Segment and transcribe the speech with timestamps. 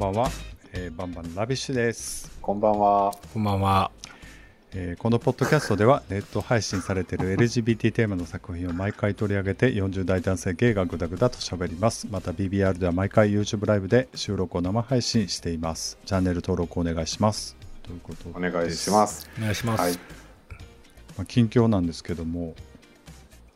[0.00, 0.30] ばんは、
[0.72, 3.12] えー、バンバンラビッシュです、こんばんは。
[3.34, 3.90] こんばんは。
[4.72, 19.28] えーこのポッドキャストではネット配信されている LGBT テーマの作品を毎回取り上げて40代男性ゲイがグダグダと喋りますまた BBR では毎回 YouTube ライブで収録を生配信していますチャンネル登録お願いしますということお願いします。
[19.38, 19.80] お願いします。
[19.82, 19.92] はい。
[19.92, 19.98] ま
[21.22, 22.54] あ、近況なんですけども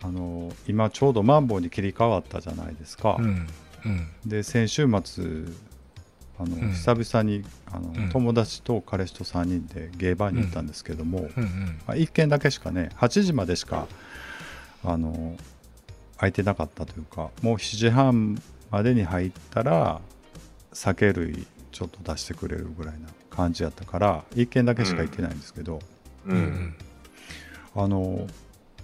[0.02, 3.46] あの今ちょうどマンボウに切り替わったじゃないですか、うん。
[3.86, 4.08] うん。
[4.26, 5.46] で先週末
[6.38, 11.80] あの、うん久々にあの、うん友達と彼氏と3人でゲイバーに行ったんですけども、うんうん。
[11.86, 13.86] まあ、1軒だけしかね8時までしか
[14.84, 15.36] あの
[16.16, 20.00] 空いてなかったというかもう7時半までに入ったら
[20.72, 25.80] 酒類ちょっと出してくれるぐらいな感じやったから1軒だけしか行ってないんですけど、
[26.26, 26.30] う。
[26.30, 26.74] うんん。
[27.74, 28.26] あの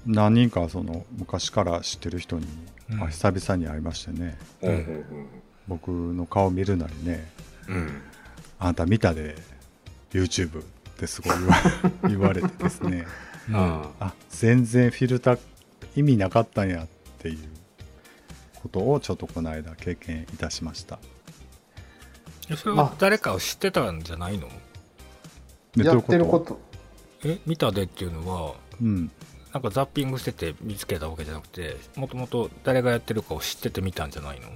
[0.06, 2.46] 何人かその昔から知ってる人に、
[2.90, 4.36] うんまあ久々に会いましてね
[5.68, 7.30] 僕の顔見るなりね。
[8.58, 9.36] あんた見たで
[10.12, 10.64] YouTube っ
[10.98, 11.34] てすごい
[12.08, 13.06] 言われてですね。
[13.48, 13.56] うん。
[14.00, 15.38] あ全然フィルター
[15.96, 17.38] 意味なかったんやっていう
[18.62, 20.98] ことをちょっとこの間経験いたしました。
[22.50, 24.48] えそれは誰かを知ってたんじゃないの？
[25.76, 26.60] やってること。
[27.24, 29.10] え、見たでっていうのは、うん。
[29.52, 34.48] なんかザッピングしてて見つけたわけじゃなくて、もともと誰がやってるかを知ってて見たんじゃないの？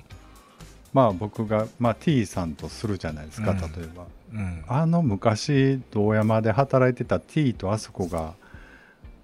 [0.94, 4.64] まあ僕が、まあ、T さんとするじゃないですか、うん例えばうん。
[4.66, 8.34] あの昔堂山で働いてた T とあそこが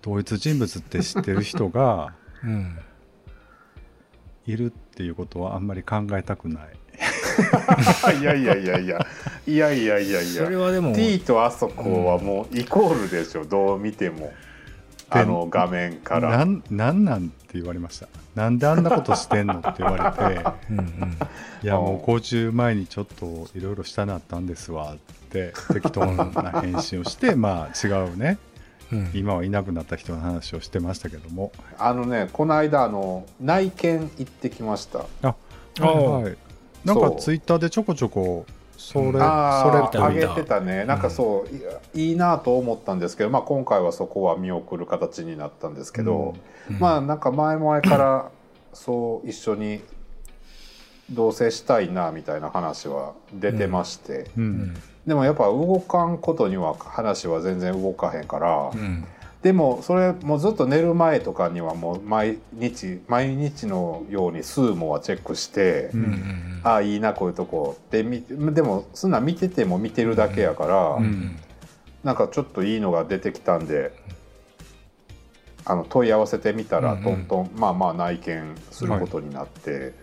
[0.02, 2.12] 同一人物って知ってる人が
[2.44, 2.78] うん。
[4.46, 6.64] いるっていうことはあんまり考えたくない
[8.20, 9.06] いやいやいやいや。
[9.46, 10.58] いやいやいやいそれや。
[10.58, 13.44] はでも、T とあそこはもうイコールでしょ。
[13.44, 14.32] どう見ても。
[15.10, 16.44] あの画面かなら。
[16.44, 18.08] んなんなんって言われました？
[18.34, 19.58] なんであんなことしてんの？
[19.58, 20.50] って言われて。
[20.70, 21.18] うんうん。
[21.62, 24.96] いやうんもう工中前にちょっといろいろしたなったんですわっ
[25.30, 28.38] て適当な返信をして まあ違うね。
[28.92, 31.52] うん、今はいなくなった人の話をしてましたけども。
[31.78, 35.04] あのね、この間あの内見行ってきました。
[35.22, 35.34] あ
[35.80, 36.36] あはいはい。
[36.84, 38.46] なんかツイッターでちょこちょこ
[38.80, 40.84] それ、うんああ、それ上げてたね。
[40.86, 46.34] なんかそう、いやいいなと思ったんですけど、まあ今回はそこは見送る形になったんですけど。
[46.70, 48.30] うんまあなんか前々から
[48.72, 49.80] そう一緒に
[51.10, 54.74] 同棲したいなみたいな話は出てまして、ううんん。
[55.06, 59.04] でもやっぱ動かんことには話は全然動かへんから、うん。
[59.42, 66.60] でもそれもうずっと寝る前とかにはもう毎日毎日のようにスーモはチェックして、うんうんうん。
[66.62, 71.36] ああいいなこういうとこでみでもそんなん見てても見てるだけやから、うん。
[72.04, 73.92] なんかちょっといいのが出てきたんで
[75.64, 79.94] あの問い合わせてみたら、うんうんトントンまあまあ内見することになって、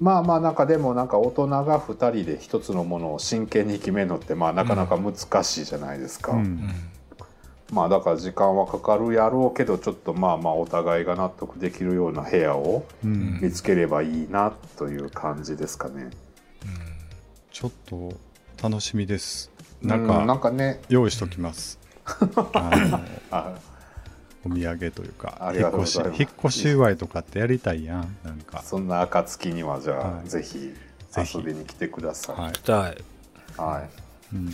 [0.00, 6.70] まあまあなんかでもなんか大人が2人で一つのものを真剣に決めるのってまあなかなか難しいじゃないですか、うんうん。
[7.72, 13.38] まあだから時間はかかるやろうけどちょっとまあまあお互いが納得できるような部屋をうん。
[13.40, 16.10] 見つければいいなという感じですかね。
[17.50, 18.12] ちょっと
[18.62, 19.50] 楽しみです。
[19.82, 20.80] うなんかなんかね。
[20.88, 23.54] 用意しときます、 あのあ
[24.44, 28.16] お土産というか引っ越し引っ越し祝いとかってやりたいやん。
[28.24, 28.62] なんか。
[28.62, 30.28] そんな暁にはじゃあ、はい。
[30.28, 30.74] ぜひ
[31.10, 32.40] ぜひ遊びに来てください。
[32.40, 32.52] はい。
[32.52, 33.04] 来たい。
[33.56, 34.34] はい。
[34.34, 34.50] うん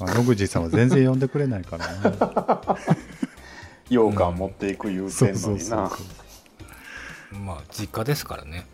[0.00, 2.76] まあ、野口さんは全然呼んでくれないからな
[3.88, 5.90] 羊羹持っていく言うてんのにな。
[7.44, 8.66] まあ、実家ですからね。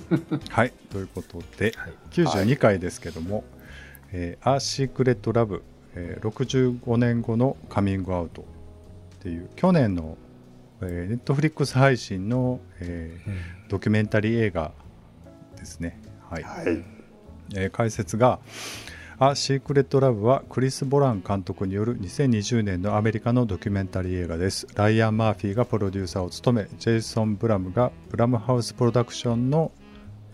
[0.50, 1.92] はいということではい。
[2.10, 3.44] 92回ですけども
[4.12, 5.62] 「えー、アーシークレット・ラブ、
[5.94, 8.42] えー65年後のカミングアウト」
[9.16, 10.16] っていう去年の、
[10.80, 13.36] えー、ネットフリックス配信の、えーうん
[13.68, 14.70] ドキュメンタリー映画
[15.56, 15.98] ですね。
[16.28, 16.84] はいはい。
[17.54, 18.38] えー解説が
[19.24, 24.66] 「ア・シークレット・ラブ」はクリス・ボラン監督による2020年のアメリカのドキュメンタリー映画です。
[24.74, 29.70] ライアン・マーフィーがプロデューサーを務めジェイソン・ブラムがブラムハウス・プロダクションの、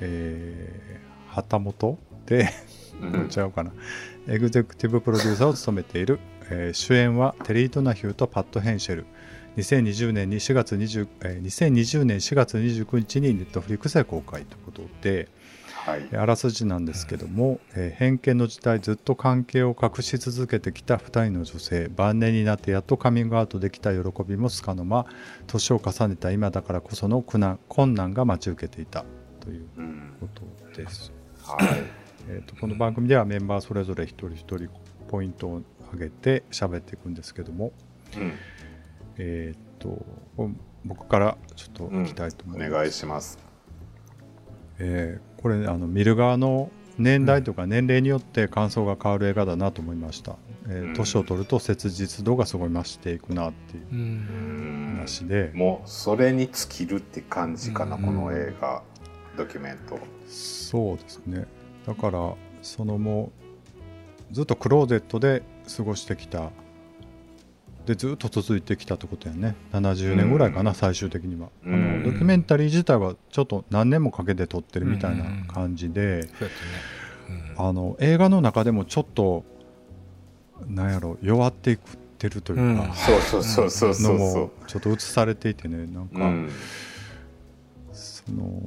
[0.01, 2.49] えー旗本で
[3.29, 3.73] ちゃうかな、
[4.27, 6.19] エグゼクティブプロデューサーを務めている、
[6.49, 9.05] えー主演はテリー・ドナヒューとパッド・ヘンシェル。
[9.59, 15.29] 2020年に4月20、えー2020年4月29日にネットフリックスで公開ということで、
[15.89, 16.09] はい。
[16.17, 25.07] あらすじなんですけども、えー偏見の時代ずっと関係を隠し続けてきた2人の女性晩年になってやっとカミングアウトできた喜びもつかの間
[25.47, 29.05] 年を重ねた今だからこその苦難困難が待ち受けていた
[29.41, 30.15] といううん。
[30.21, 30.43] こと
[30.77, 31.13] です、
[31.43, 31.69] はい。
[32.29, 34.69] えー、とこの番組ではメンバーそれぞれ一人一人
[35.09, 37.73] ポイントを挙げて喋っていくんですけども
[38.17, 38.33] うん。
[39.17, 40.05] えっ、と
[40.85, 43.48] 僕からちょっとうんいきたいと思います、お願いします。
[44.79, 50.35] えーこれあの見る側の年代とか年齢によって感想が変わる映画だなと思いました、
[50.69, 54.95] えーうん年を取ると切実度がすごい増していくなっていううん。
[54.97, 58.03] 話で、もうそれに尽きるって感じかな、うん。
[58.03, 58.83] この映画
[59.37, 59.99] ドキュメント。
[60.27, 61.47] そうですね。
[61.87, 63.31] だからそのも
[64.31, 65.43] うずっとクローゼットで
[65.77, 66.51] 過ごしてきた
[67.89, 69.57] でずっと続いてきたってことやね。
[69.73, 71.75] 70年ぐらいかな、最終的には、うん。
[71.75, 76.29] あのドキュメンタリー自体はちょっと何年もかけて撮ってるみたいな感じで、
[77.57, 79.45] あの映画の中でもちょっと
[80.67, 81.79] なんやろ弱っていっ
[82.19, 84.19] てるというか、そうそうそうそうそのう。
[84.19, 86.51] そもちょっと映されていてねなんか、ううん。
[87.93, 88.61] その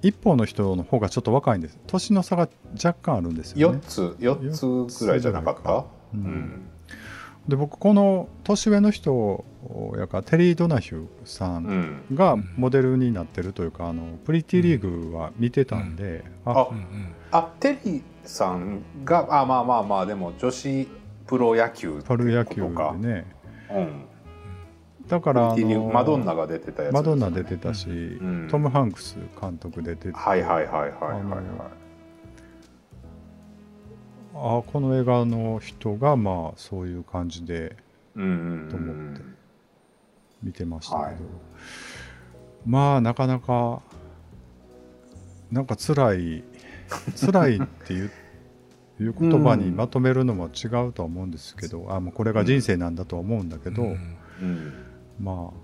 [0.00, 1.78] 一方の人の方がちょっと若いんです。
[1.86, 2.48] 年の差が
[2.82, 5.70] 若干あるんですよ4ねつ4つぐらいじゃなかった？
[5.78, 5.84] う
[6.14, 6.62] うんん
[7.48, 9.44] で僕この年上の人
[9.98, 11.64] やからテリー・ドナヒューさうん。
[12.10, 12.14] ん。
[12.14, 17.14] がモデルになってるというか、あのプリティリーグは見てたんで、ああうんうん。
[17.30, 20.88] あテリーさんがあまあまあまあでも女子
[21.26, 23.26] プロ野球パル野球でとかね。
[23.70, 24.04] うん。
[25.06, 26.98] だからあのグマドンナが出てたやつね。
[26.98, 28.48] マドンナ出てたし、ん。
[28.50, 31.24] トム・ハンクス監督出てて、はいはいはいはいはいあはい。
[31.24, 31.70] の
[34.34, 37.76] あこの映画の人がまあそういう感じで
[38.14, 39.22] と思って
[40.42, 41.16] 見てましたけど、はい。
[42.66, 43.80] まあなかなか
[45.50, 46.44] なんか辛い
[47.20, 48.10] 辛いっていう
[49.00, 53.96] いう言葉にまとめるのも違うとは思うんですけど、あもうこれが人生なんだとは思うんだけど、
[55.18, 55.63] まあ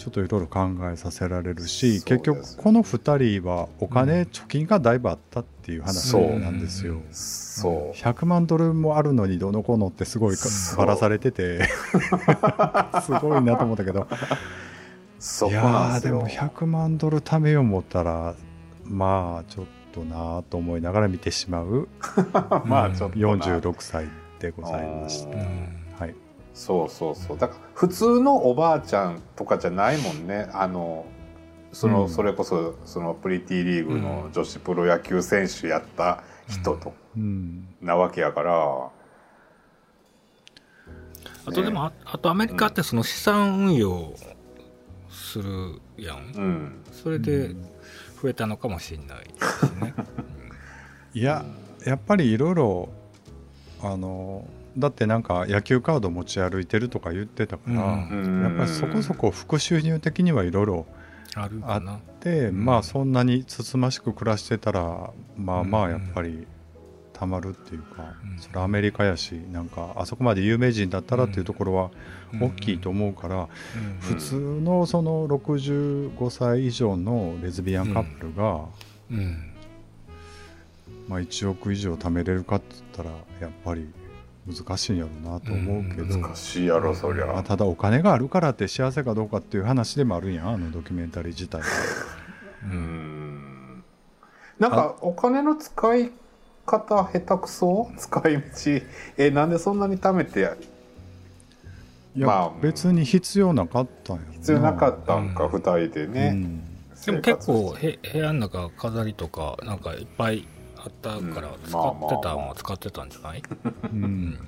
[0.00, 7.02] ちょっといろいろ考えさせられるし、結局この2人はお金、貯金がだいぶあったっていう話なんですよ。
[7.10, 7.98] そう。
[7.98, 10.36] 100万ドルもあるのにどのこうのってすごい
[10.78, 11.68] ばらされてて。
[13.04, 14.06] すごいなと思ったけど。
[15.50, 18.34] いやでも100万ドル貯めよう思ったら
[18.84, 21.88] まあちょっとなーと思いながら見てしまう。
[22.64, 23.26] まあちょっとな。
[23.36, 24.08] 46歳
[24.38, 25.79] でございました。
[26.54, 27.38] そうそうそう。
[27.38, 30.48] だから普通のおばあちゃんとかじゃないもんね。
[30.52, 31.06] あの
[31.72, 32.08] その、うん。
[32.08, 37.68] それこそそのプリティリーグの女子プロ野球選手やった人と、うん。
[37.80, 38.90] なわけやから、
[41.46, 44.14] あとでもああとアメリカってその資産運用
[45.08, 47.54] するやん、うん、それで
[48.22, 49.94] 増えたのかもしれないですね、
[51.14, 51.44] いや
[51.86, 52.88] やっぱりいろいろ
[53.82, 54.46] あの
[54.80, 58.42] だってなんか野球カード持ち歩いてるとか言ってたから、うん。
[58.42, 60.86] やっぱりそこそこ副収入的にはいろいろ
[61.34, 62.00] あるかな。
[62.20, 62.64] で、うん。
[62.64, 65.90] まあそんなにつつましく暮らしてたらまあまあうん。
[65.92, 66.46] やっぱり
[67.12, 68.38] たまるっていうか、うん。
[68.38, 71.90] それアメリカやしなんかあそこまで有名人だったらっていうところは
[72.32, 73.48] うん大きいと思うから、うん。
[74.00, 78.64] 普通のその65歳以上のレズビアンカップルが、
[79.10, 79.46] うん。
[81.08, 83.10] まあ、1億以上貯めれるかって言ったら
[83.40, 83.88] やっぱり
[84.46, 91.66] 難しいんやろうなと思うけど、難しいやろそりゃ、まあ、ただお金があるからって幸せかどうかっていう話でもあるんやんあのドキュメンタリー自体は。
[92.64, 92.76] ううん。
[93.78, 93.84] ん
[94.58, 96.10] なんかお金の使い
[96.66, 97.90] 方下手くそ？
[97.96, 98.44] 使い道？
[99.18, 100.40] えなんでそんなに貯めて
[102.14, 102.50] いや、まあ。
[102.60, 105.50] 別に必要なかったんやろ必要なかったんか、うん。
[105.50, 106.62] 二人でね、うん。
[107.04, 110.46] でも結構へ部屋の中飾りとかなんかいっぱい
[110.84, 113.42] あったからうん使ってたんは使ってたんじゃない、
[113.92, 114.38] うん。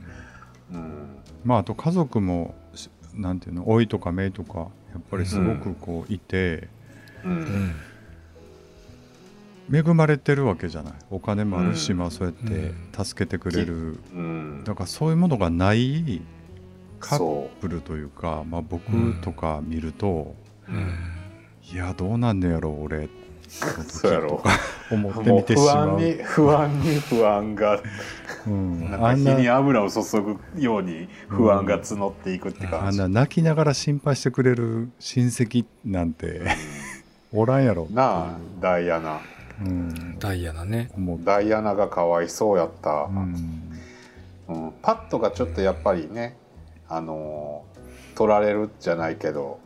[0.73, 1.23] うん。
[1.45, 4.67] まああと家族もしなんていうの老いとか姪とかや
[4.99, 6.69] っぱりすごくこういて、
[7.25, 7.35] ううん。
[7.37, 7.75] ん
[9.73, 10.93] 恵まれてるわけじゃない。
[11.11, 11.99] お金もあるし、うん。
[11.99, 14.65] まあそうやって助けてくれる、うん。
[14.65, 16.21] だからそういうものがない
[17.01, 20.35] カッそプルというか、まあ、僕とか見ると、
[20.69, 20.93] う、うん。
[21.73, 23.09] いやどうなんねやろ俺
[23.89, 24.43] そうやろ。
[24.91, 25.89] 思っててしまう。
[25.89, 27.83] 不安に不安に不安が。
[28.47, 29.01] うんなん。
[29.01, 33.01] か火あんなに油を注ぐように不安が募っていくってあ感じ、ん。
[33.03, 36.41] な泣きながら心配してくれる親戚なんて
[37.33, 37.87] おらんやろ。
[37.91, 39.21] なあダイアナ。
[39.61, 40.91] うん、ダイヤなね。
[41.23, 43.79] ダイアナがかわいそうやった、うん。
[44.49, 44.73] うん。
[44.83, 46.37] パッドがちょっとやっぱりね
[46.89, 47.73] あのー
[48.15, 49.59] 取られるじゃないけど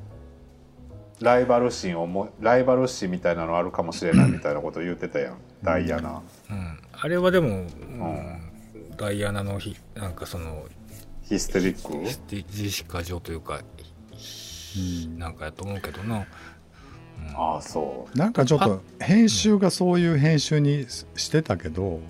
[1.20, 5.36] ライバル心をもライバル心みたいなのあるかもしれないみたいなこと言ってたやん。
[5.62, 6.78] ダイアナ、うん。
[6.92, 8.40] あれはでも、うん。
[8.96, 10.64] ダイアナの日なんかその
[11.22, 11.96] ヒステリック？
[11.98, 13.60] 自意識過剰というか
[14.76, 15.18] うん。
[15.18, 16.24] なんかやと思うけどな、うん。
[17.34, 22.00] ああそなんかちょっと編集がそういう編集にししてたけど、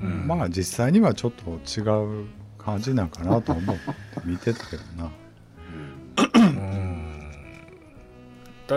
[0.00, 0.26] うん。
[0.26, 1.82] まあ実際にはちょっと違
[2.22, 2.26] う
[2.58, 3.82] 感じなんかなと思って
[4.24, 5.10] 見てたけどな。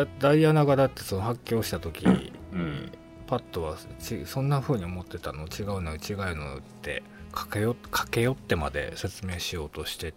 [0.04, 2.92] ダダイアナがだってその発狂した時に、うん。
[3.28, 5.48] パッドはちそんな風に思ってたの？
[5.48, 10.14] 違うの違うのって駆けよ駆け寄ってまで説明しようとして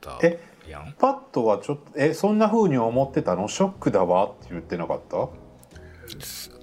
[0.00, 0.40] たえ？
[0.68, 0.92] やん？
[0.98, 3.46] パッドはちょっとえそんな風に思ってたの？
[3.46, 5.28] ショックだわって言ってなかった？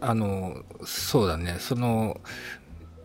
[0.02, 1.56] あのそうだね。
[1.60, 2.20] その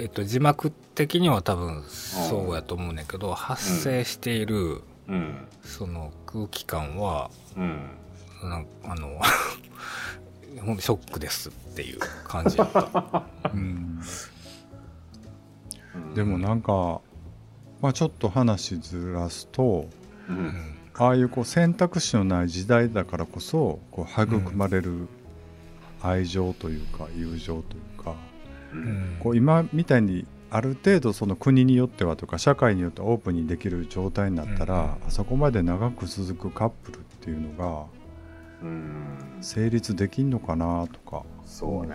[0.00, 5.46] えっと字幕的には多分そうやと思うねんけど、発生しているうん。
[5.62, 7.90] その空気感はうん
[8.48, 9.20] なんあの
[10.80, 12.56] ショックですっていう感じ。
[12.56, 13.60] だった、うん。
[13.60, 14.00] うん
[16.14, 17.00] でもなんか、
[17.80, 19.88] まあ、ちょっと話ずらすと
[20.28, 20.46] ううん。
[20.46, 20.54] ん
[20.94, 25.08] ああいうこう選択肢のない時代だからこそこう育まれる
[26.02, 28.14] 愛情というか友情というか、
[28.74, 28.84] ううん。
[29.16, 34.90] んこう今みたいにある程度その国によってはとか社会によってオープンにできる状態になったら、うん。
[35.08, 38.01] あそこまで長く続くカップルっていうのがうん
[39.40, 41.94] 成立できんのかなとか、そうね。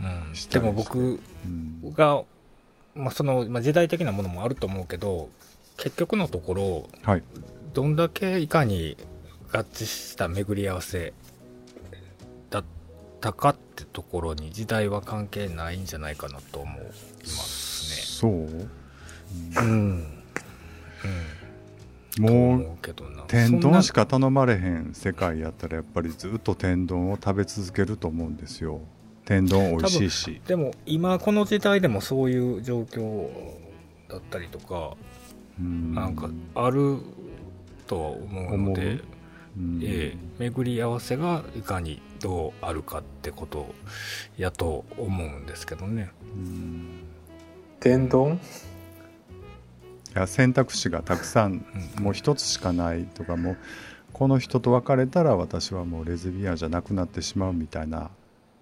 [0.00, 0.32] うん。
[0.50, 1.92] でも僕うん。
[1.92, 2.22] が、
[2.94, 5.28] まあ、その、まあ、時代的なものもあると思うけど
[5.76, 7.22] 結局のところはい。
[7.72, 8.96] どんだけいかに
[9.52, 11.12] 合致した巡り合わせ
[12.50, 12.64] だっ
[13.20, 18.68] たかってところに時代は関係ないんじゃないかなと思いますそう、ね。
[19.56, 19.66] うん。
[19.68, 20.06] うん。
[22.26, 23.22] ともう思うけどな。
[23.28, 24.06] 天丼しか。
[24.06, 28.80] か頼まれへん世界やったらやっぱりずっと天丼を食べ続けると思うんですよ
[29.24, 33.28] 天丼美味しいしでも今この時代でもそういう状況
[34.08, 34.96] だったりとか、
[35.58, 36.98] うんなんかある
[37.86, 39.02] とは思うので、
[40.38, 43.74] 巡り合わせがいかにどうあるかってこと
[44.38, 46.10] やと思うんですけどね。
[46.22, 46.88] うん
[47.78, 48.34] 天丼？
[48.34, 48.38] い
[50.14, 51.64] や選択肢がたくさん
[51.98, 53.56] うんもう一つしかないとかもう
[54.12, 58.10] この人と別れたら私はもうレズビアンじゃなくなってしまうみたいな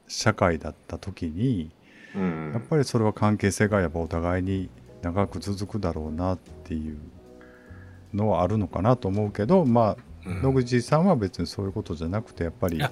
[0.07, 1.71] 社会だった時に
[2.15, 4.69] うんやっぱりそれは関係性がやっぱお互いに
[5.03, 6.99] 長く続くだろうなっていう
[8.13, 12.91] のはあるのかなと思うけどまあうん野口さんは別にそういうことじゃなくてやっぱりあ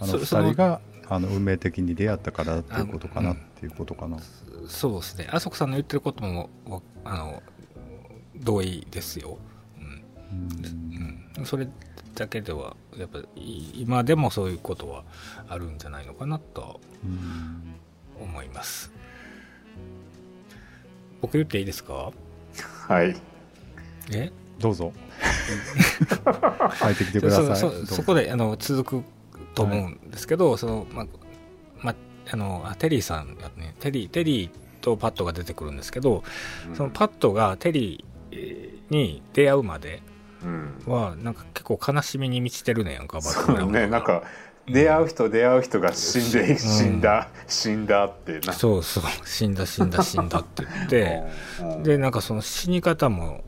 [0.00, 4.18] のそ2人があの運命的に出会ったからっていうことかなっていうことかな。
[4.68, 5.28] そうですね。
[5.30, 7.42] あそこさんの言ってることもわあの
[8.42, 9.38] 同意ですよ。
[9.78, 10.04] うん。
[10.34, 11.24] うん。
[11.38, 11.68] うん、それ
[12.14, 15.04] だけではやっぱり今でもそういうことは
[15.48, 17.74] あるんじゃないのかなとはうん
[18.20, 18.90] 思います。
[21.20, 22.12] 僕言っていいですか？
[22.88, 23.16] はい。
[24.12, 24.32] え？
[24.58, 24.92] どうぞ。
[26.70, 27.86] 入ってきてください。
[27.86, 29.04] そこであの続く
[29.54, 31.06] と思うんですけど、そのま
[31.82, 31.94] ま
[32.30, 33.74] あのあテリーさんやね。
[33.80, 34.50] テリーテリー
[34.80, 36.24] とパッドが出てくるんですけど、
[36.74, 38.04] そのパッドがテリー
[38.90, 40.02] に出会うまで
[40.42, 40.82] うん。
[40.86, 44.22] はなんか結構悲しみに満ちてるねやんかバックグラそうウンねなんか
[44.68, 46.58] 出会う人出会う人が死んで、うん。
[46.58, 48.52] 死んだ死んだってな。
[48.52, 51.22] そうそう死んだ死んだ死んだって言って。
[51.60, 53.44] うんでなんかその死に方も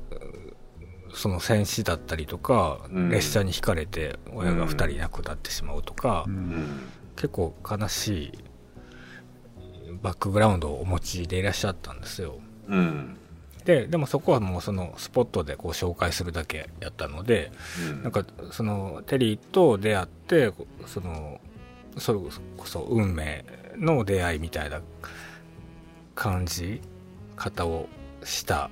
[1.14, 3.08] その戦死だったりとか、うん。
[3.11, 6.26] 列車にひかれて親が2人亡くなってしまうとか、
[7.16, 8.32] 結構悲しい
[10.02, 12.38] バックグラウンドをお持ちでいらっしゃったんですよ。
[12.68, 13.16] うん
[13.68, 18.02] ででもそこはもうそのスポットでこう紹介するだけやったのでうん。
[18.02, 20.50] なんかそのテリーと出会って
[20.87, 21.38] その
[21.98, 22.18] それ
[22.56, 23.44] こそ運命
[23.76, 24.80] の出会いみたいな
[26.14, 26.80] 感じ
[27.37, 27.88] 方を
[28.25, 28.70] した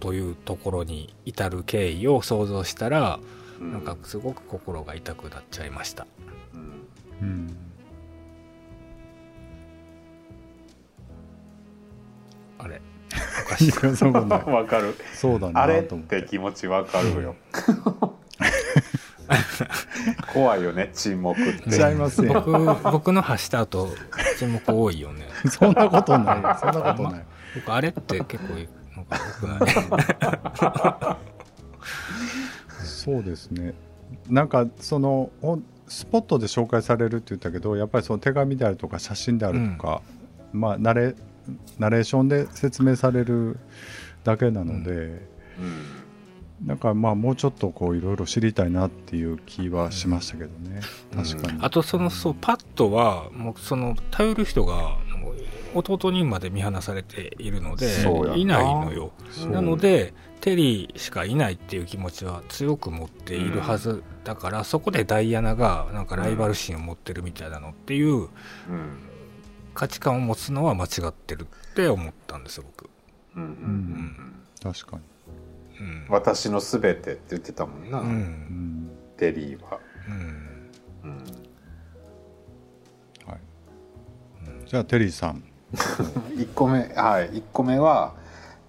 [0.00, 3.20] というところに至る経緯を想像したら
[3.60, 6.08] うなんかすごく心が痛くなっちゃいました。
[6.54, 6.88] うん。
[7.28, 7.56] うん。
[12.58, 12.82] あれ？
[14.50, 14.94] わかる。
[15.14, 17.34] そうだなあれっと思ってて気持ちわかるよ。
[20.32, 21.70] 怖いよね沈黙って。
[21.70, 23.88] ちゃいますよ僕僕の発した後
[24.38, 25.26] 沈黙多いよね。
[25.50, 27.24] そんなことないそんなことない。
[27.54, 28.54] 僕あれって結構
[28.96, 31.18] なんか多くな
[32.82, 32.86] い？
[32.86, 33.74] そうですね。
[34.28, 35.30] なんかその
[35.88, 40.02] スポットで紹介されるって言ったけどやっぱりその手紙であるとか写真であるとか、
[40.52, 41.14] まあナレ
[41.78, 43.58] ナレーションで説明される
[44.24, 44.92] だけなので、
[45.58, 46.02] うん。
[46.66, 50.80] なんかまあもうちょっとこういろいろ知りたいなっていう気はしましたけどね、
[51.12, 51.24] うん。
[51.24, 54.96] 確かに、あとそのそうパッドはもうその頼る人が
[55.74, 57.86] 弟にまで見放されているので
[58.36, 59.10] いないのよ。
[59.50, 68.28] なのでテリーしかいないっていう気持ちは強く持っているはずだから、そこでダイアナがなんかライバル心を持ってるみたいなのっていううん
[69.74, 72.90] 価値観を持つのは間違ってるって思ったんですよ僕、
[73.36, 73.48] うんうん。
[73.48, 75.02] うん確かに、
[75.80, 76.06] うん。
[76.08, 78.10] 私のすべてって言ってたもんな、ううん。
[78.10, 80.70] んテリーは、うん。
[81.04, 81.18] うん。
[83.26, 83.40] はい、
[84.66, 85.42] じゃあテリーさん。
[86.36, 87.30] 1個目はい。
[87.30, 88.14] 1個目は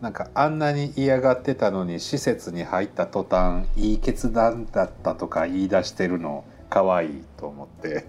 [0.03, 8.05] なんかあんなに嫌がってたのに施設に入った途端いい決断だったとか言い出してるの可愛いと思って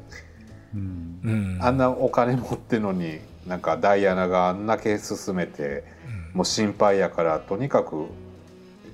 [0.75, 1.21] うん。
[1.23, 1.59] うん。
[1.61, 5.85] あんなお金持ってのになんかダイアナがあんだけ進めて
[6.33, 8.07] もう心配やからとにかく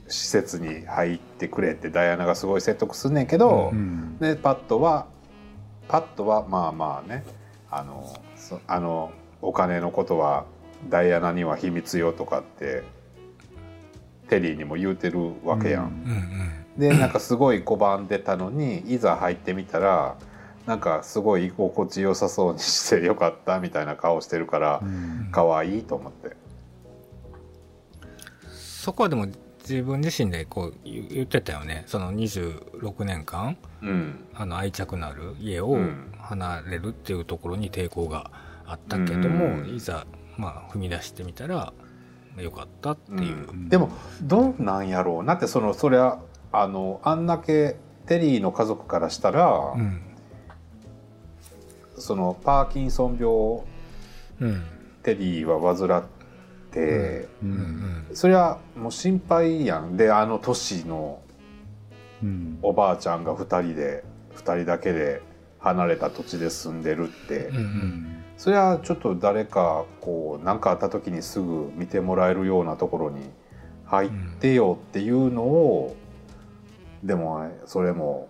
[0.09, 4.19] 施設に入ってくれってダイアナがすごい説得すんねんけど、うん。
[4.19, 5.07] でパッドは
[5.89, 7.25] パッドはまあまあね
[7.71, 10.45] あのそあのお金のことは
[10.89, 12.83] ダイアナには秘密よとかって
[14.29, 15.85] テリーにも言うてるわけやん。
[15.85, 15.91] うん。
[15.91, 16.61] うんうん。
[16.79, 20.17] でなんかすごい拒んでたのにいざ入ってみたら
[20.67, 25.29] なんかすごい居心地よさそうにしてよかったみたいな顔してるからうん。
[25.33, 26.37] 可愛いと思って。
[28.49, 29.27] そこはでも
[29.61, 31.85] 自分自身でこう言言ってたよね。
[31.87, 34.25] その26年間うん。
[34.35, 36.13] あの愛着のある家をうん。
[36.19, 38.31] 離れるっていうところに抵抗が
[38.67, 39.75] あったけども、うん。
[39.75, 41.73] いざ、まあ、踏み出してみたら
[42.39, 43.69] よかったっていう、うん。
[43.69, 43.91] でも
[44.23, 46.19] どうなんやろうなってそのそりゃ
[46.53, 47.77] あのあんだけ
[48.07, 50.03] テリーの家族からしたら、うん
[52.01, 53.65] そのパーキンソン病を
[54.41, 54.63] うん。
[55.03, 56.05] テリーは患っ
[56.71, 57.51] て、ううん。
[57.51, 58.07] ん。
[58.13, 59.97] そりゃもう心配やん。
[59.97, 61.21] であの年の
[62.23, 62.59] うん。
[62.63, 64.05] おばあちゃんが2人で
[64.37, 65.23] 2人だけで
[65.59, 68.25] 離れた土地で住んでるって、うんうん。
[68.37, 73.21] それはちょっと誰かこう何かあった時にすぐ見てもらえるようなところに
[73.85, 75.97] 入ってよっていうのを、
[77.03, 78.29] でもそれも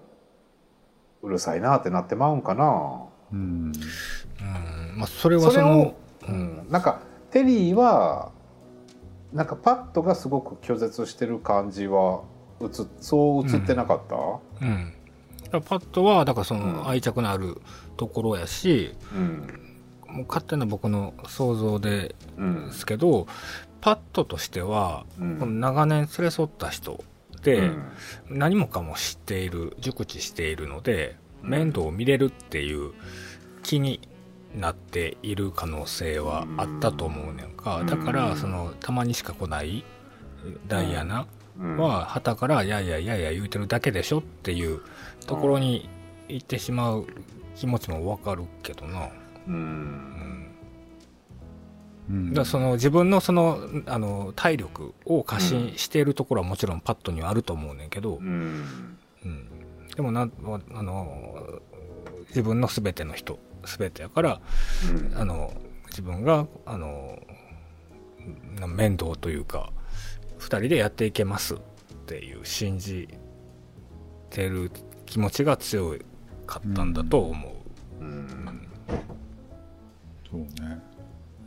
[1.23, 3.05] うるさいなってなってまうんかな。
[3.33, 3.73] うん。
[4.41, 4.99] うん。
[4.99, 5.95] まあ、それはその、
[6.29, 8.33] うん、なんかテリーは
[9.33, 12.23] なんかパッドがすごく拒絶してる感じは
[13.01, 14.17] そう映ってなかった、
[14.67, 14.93] うん、
[15.45, 16.73] だからパッドはだからそうん。
[16.75, 17.61] の愛着のある
[17.97, 19.67] ところやし、うん。
[20.09, 22.67] もう勝手な僕の想像でうん。
[22.67, 23.27] ですけど
[23.81, 25.39] パッドとしては、うん。
[25.39, 27.83] この長年連れ添った人うで、ん。
[28.29, 32.93] 何もかも知っている熟知しているので面倒を見れるっていう
[33.63, 34.01] 気に
[34.55, 37.79] なっている可能性はあったと思うねんか。
[37.81, 37.87] うん。
[37.87, 39.85] だからそのたまにしか来ない
[40.67, 41.27] ダイアナ
[41.59, 41.77] うん。
[41.77, 44.81] は旗から「やいやいやいや言うてるだけでしょ」っていう
[45.27, 45.89] ところに
[46.29, 47.07] 行ってしまう
[47.55, 49.09] 気持ちもわかるけどな。
[49.49, 49.53] うう
[52.13, 52.35] ん。
[52.35, 58.99] だその自分のそのあの体力を過信しているところはもちろんパッドにはあると思うねんけど、うんうん、
[59.97, 60.29] でもな
[60.75, 61.61] あの
[62.29, 64.41] 自分の全ての人全てやから
[65.13, 65.19] うん。
[65.19, 65.53] あの
[65.89, 67.19] 自分があの
[68.59, 69.73] な面倒というか
[70.39, 71.59] 2人でやっていけますっ
[72.07, 73.09] ていう信じ
[74.31, 74.71] てる
[75.07, 75.97] 気持ちが強
[76.47, 77.49] かったんだと思
[78.01, 78.05] う。
[78.05, 78.69] うん。
[80.31, 80.49] そうね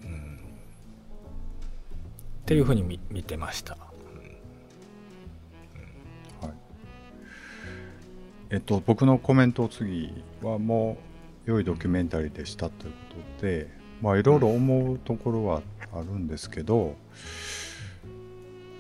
[0.04, 0.40] うん
[2.42, 3.78] っていうふうに見見てました。
[8.54, 10.14] えっと僕のコメント次
[10.44, 11.00] はも
[11.48, 12.98] う良いドキュメンタリーでしたというこ
[13.40, 13.68] とで
[14.00, 16.96] まあいろいろ思うところはあるんですけど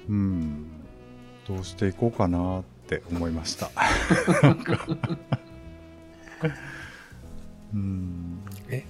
[0.07, 0.67] うん
[1.47, 3.71] どうしていこうかなって思いました。
[7.73, 8.39] うん。
[8.69, 8.86] え？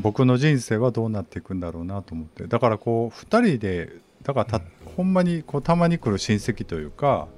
[0.00, 2.48] 僕の人生はどうなっていくんだろうなと思って。
[2.48, 4.60] だからこう2人でだからた、
[4.96, 7.28] ほんまにこうたまに来る親戚というか、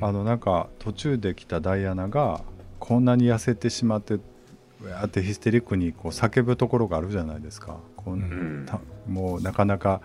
[0.00, 2.42] あのなんか途中で来たダイアナが
[2.78, 4.20] こんなに痩せてしまってう
[4.86, 7.76] わーってヒステリックにこう叫ぶところがあるじゃないですか。
[7.96, 8.24] こんう
[8.62, 8.66] ん。
[8.66, 10.00] たもうなかなか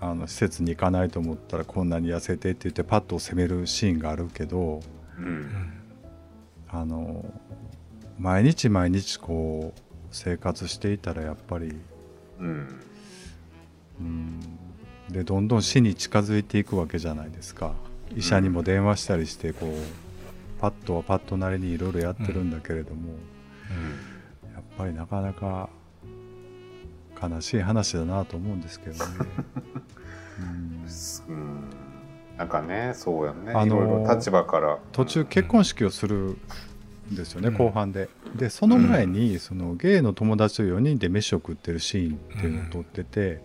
[0.00, 4.80] あの施設に行かないと思ったらこんなに痩せてって言ってパッと攻めるシーンがあるけど
[5.18, 5.72] うん。
[6.68, 7.24] あの
[8.18, 11.72] 毎日毎日こう生活していたらやっぱり
[12.40, 12.80] うん。
[14.00, 14.40] うん。
[15.08, 17.74] でどんどん死に近づいていくわけじゃないですか
[18.16, 20.04] 医者にも電話したりしてこう
[20.60, 23.10] パッドはパッドなりにいろいろやってるんだけれども、
[24.52, 25.68] やっぱりなかなか
[27.20, 29.10] 悲しい話だなと思うんですけどね。
[31.28, 31.36] うん。
[31.36, 31.70] うん
[32.36, 34.78] なんかねそうやね、あのーいろいろ立場から。
[34.92, 36.36] 途中結婚式をする
[37.12, 37.54] んですよね、うん。
[37.56, 38.08] 後半で。
[38.34, 43.44] でその前に、そのゲイの友達と4人で飯を食ってるシーンっていうのを撮ってて、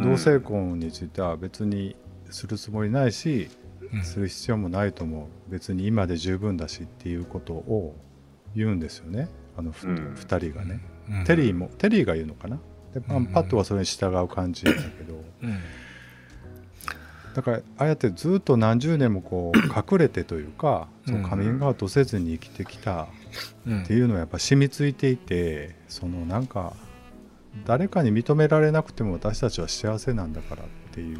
[0.00, 0.10] うん。
[0.10, 1.94] 同性婚については別に
[2.30, 3.65] するつもりないし、うん
[4.02, 5.50] する必要もないと思う。
[5.50, 7.96] 別に今で十分だしっていうことを
[8.54, 9.28] 言うんですよね。
[9.56, 10.14] あのふ、うん。
[10.14, 11.24] 2人がね、うん。
[11.24, 12.58] テリーもテリーが言うのかな？
[12.94, 13.26] で、まあうん。
[13.26, 15.22] パッドはそれに従う感じだけど。
[15.42, 15.58] うん。
[17.34, 23.08] だからああやってずっと何十年もこう 隠れてというか、そのカミングアウトせずに生きてきた
[23.66, 23.82] うん。
[23.82, 26.74] っていうのはやっぱ染みついていてそのなんか
[27.66, 31.18] 誰かに認められなくても私たちは幸せなんだからっていう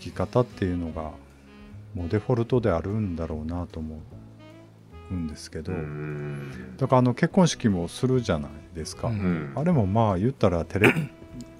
[0.00, 1.12] 生き方っていうのが
[1.94, 4.00] もうデフォルトであるんだろうなと思
[5.10, 6.76] うんですけど、うん。
[6.76, 9.14] だからあの結婚式もするじゃないですか、うん。
[9.14, 10.92] うんあれもまあ言ったらテレ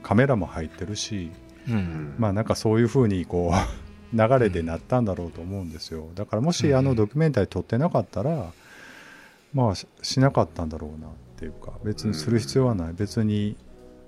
[0.02, 1.30] カメラも入ってるし
[1.68, 2.14] うん。
[2.18, 3.56] まあなんかそういうふうにこう
[4.16, 6.08] 流れでなったんだろうと思うんですよ。
[6.14, 8.52] だからもしあのドキュメンタリー撮ってなかったら
[9.52, 12.92] まあししなかったんだろうなっていうか別にする必要はない。
[12.92, 13.56] 別に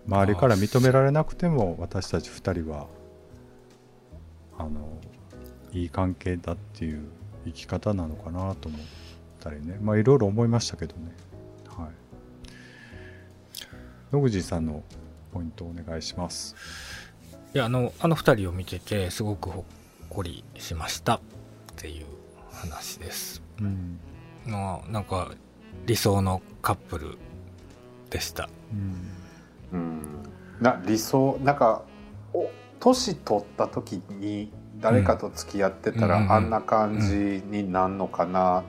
[0.09, 2.87] 周りから認められなくても私たち2人は
[4.59, 4.71] あの
[5.73, 7.01] いい関係だっていう
[7.45, 8.81] 生き方なのかなと思っ
[9.41, 9.79] たりね。
[9.81, 11.13] まあいろいろ思いましたけどね。
[11.69, 11.89] はい。
[14.13, 14.83] 野口さんの
[15.33, 16.55] ポイントお願いします。
[17.55, 19.65] いやあのあの2人を見ててすごくほっ
[20.09, 21.21] こりしましたっ
[21.77, 22.07] ていう
[22.51, 23.43] 話です。
[23.61, 23.99] うん。
[24.47, 25.33] まあなんか
[25.87, 27.19] 理想のカップル
[28.11, 28.49] でした。
[29.73, 29.79] うん。
[29.79, 30.03] うん。
[30.61, 31.83] な理想なんか
[32.33, 32.51] お
[32.81, 34.51] 年取った時に
[34.81, 38.65] 誰かと付き合ってたら、あんな感じになんのかな。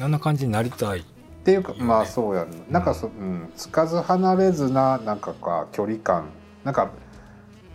[0.00, 1.00] あんな感じになりたい。
[1.00, 1.04] っ
[1.44, 2.48] ていうか、まあそうやん。
[2.70, 6.30] なんかそ、うん、つかず離れずななんかか距離感。
[6.64, 6.92] なんか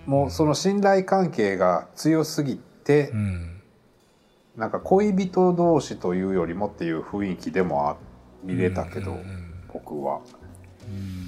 [0.06, 3.62] もうその信頼関係が強すぎて、うん。
[4.56, 7.98] なんか恋人同士というよりもっていう雰囲気でもあ
[8.44, 9.54] 見れたけど、うんうんうん。
[9.72, 10.22] 僕は、
[10.88, 11.27] うん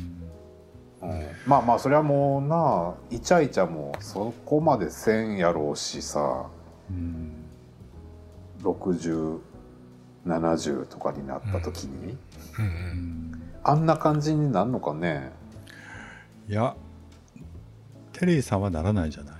[1.01, 1.27] うん。
[1.45, 6.47] まあまあそれはもうなイチャイチャもそこまでせんやろうしさ。
[6.89, 7.33] うん。
[8.61, 12.17] 6070とかになった時に、
[12.57, 12.65] うん。
[12.65, 12.71] ううん。
[13.31, 15.31] んあんな感じになるのかね。
[16.47, 16.75] いや
[18.13, 19.35] テリーさんはならないじゃない。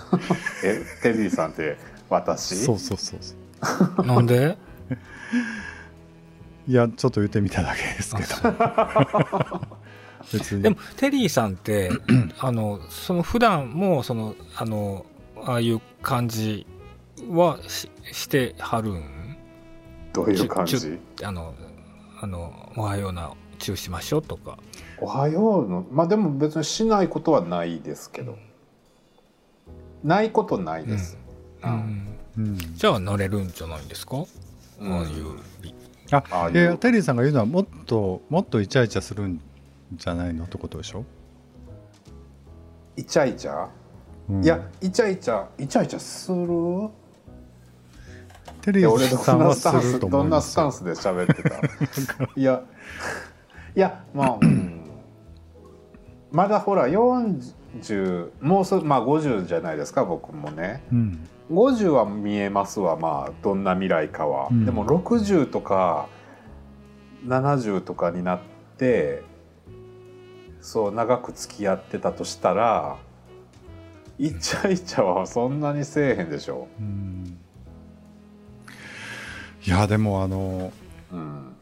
[0.64, 1.76] えテリーさんって
[2.08, 2.56] 私？
[2.64, 3.34] そうそうそうそ
[4.02, 4.06] う。
[4.06, 4.56] なんで？
[6.66, 8.28] いやちょっと言ってみただけですけど
[10.32, 10.62] 別に。
[10.62, 11.90] でもテリーさんって
[12.38, 15.06] あのその普段もそのあの
[15.44, 16.66] ああいう感じ
[17.28, 19.36] はししてはるん？
[20.12, 21.54] どういう感ちじあの
[22.20, 24.58] あのおはようなチューしましょうとか。
[25.00, 28.38] おはようのまあでも別にしないことはないですけど。
[30.04, 31.16] ないことないです、
[31.62, 31.72] ううん。
[31.72, 34.18] んうん、じゃあなれるんじゃないんですか、
[34.80, 34.92] うん。
[34.92, 35.38] ああいう
[36.10, 39.40] ああテリーさんが言うのはもっともっとイチャイチャするん
[39.96, 41.04] じゃないのってことでしょ、
[42.96, 43.68] イチャイチャ、
[44.28, 44.44] うん。
[44.44, 46.90] いやイチャイチャイチャイチャする？
[48.60, 51.56] テリ俺ーさんどんなはするスタンスとどんなスタンスで喋ってた？
[52.36, 52.62] いや
[53.76, 54.90] いやまあ、うん。
[56.32, 60.82] まだほら40もうすまあ50じゃないですか僕もね。
[60.92, 61.28] うん。
[61.50, 64.64] 50は見えますわまあどんな未来かは、うん。
[64.64, 66.08] でも60とか
[67.26, 68.40] 70とかになっ
[68.78, 69.22] て
[70.64, 72.96] そう長く付き合ってたとしたら
[74.18, 77.38] イチャイチャはそんなにせえへんでしょ、うん。
[79.66, 80.72] いやでもあの
[81.12, 81.54] うん、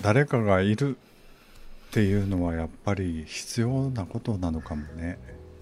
[0.00, 5.18] 誰かがいるっていうのはやっぱり必要なことなのかもね。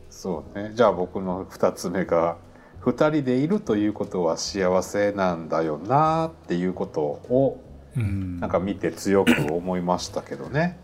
[0.08, 0.70] そうね。
[0.74, 2.36] じゃあ僕の2つ目が
[2.82, 7.60] 2人でいるということは幸せなんだよなっていうことを
[7.96, 8.38] うん。
[8.38, 10.78] なんか見て強く思いましたけどね。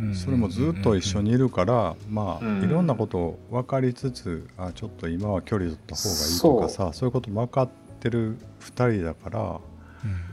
[0.00, 0.14] うん。
[0.14, 2.64] それもずっと一緒にいるから、まあ、うん。
[2.64, 7.08] いろんなことを分かりつつあちょっと今は距離取った方がいいとかさそう。
[7.08, 7.68] いうこと分かっ
[8.00, 9.60] てる2人だから、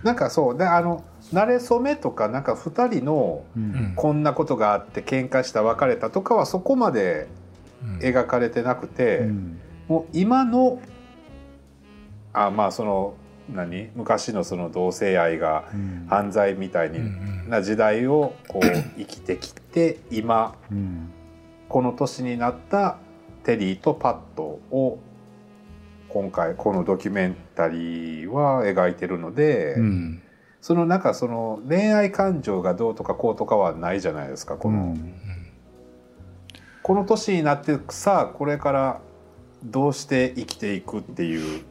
[0.03, 0.58] なんかそう。
[0.58, 1.03] であの
[1.34, 3.43] 慣れ初めとかなんか2人の
[3.95, 7.27] こんなことがあって喧嘩した別れたとかはそこまで
[7.84, 7.97] うん。
[7.99, 9.60] 描かれてなくて、うん。
[9.88, 10.82] もう今の
[12.34, 13.13] あまあその
[13.50, 13.90] 何？
[13.96, 16.08] 昔のその同性愛がうん。
[16.10, 18.66] 犯罪みたいにな時代をこう
[18.98, 21.12] 生きてきて今うん。
[21.70, 22.98] この年になった
[23.44, 25.00] テリーとパットを
[26.10, 30.22] 今回このドキュメンタリーは描いてるので、うん。
[30.62, 35.16] そのなんかその恋愛感情がどうとかこうとかはないじゃないですかこの、うん。
[36.82, 39.02] この年になってさあこれから
[39.64, 41.62] どうして生きていくっていう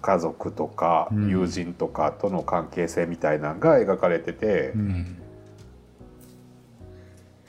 [0.00, 1.28] 家族とかうん。
[1.28, 5.16] 友人とかとの関係性みたいなのが描かれてて、うん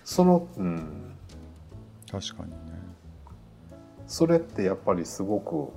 [0.03, 1.15] そのうん。
[2.11, 2.57] 確かにね。
[4.07, 5.71] それってやっぱりすごく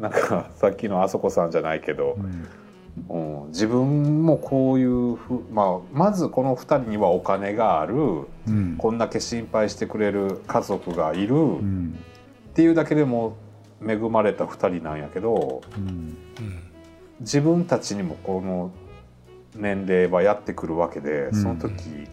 [0.00, 3.42] なんかさっきのあそこさんじゃないけどう、ん。
[3.42, 7.94] うん、自分もこういうふ、まあ、まずこの2人にはお金がある
[8.46, 8.76] うん。
[8.78, 11.98] こんだけ心配してくれる家族がいるっうん。
[12.54, 13.36] ていうだけでも
[13.80, 15.88] 恵まれた2人なんやけどうん。
[15.88, 16.16] うん。
[17.20, 18.70] 自分たちにもこの
[19.54, 21.34] 年齢はやってくるわけでうん。
[21.34, 22.08] その時、